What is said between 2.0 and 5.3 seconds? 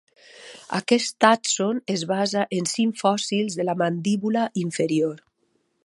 basa en cinc fòssils de la mandíbula inferior.